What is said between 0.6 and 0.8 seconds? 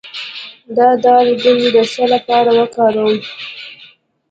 د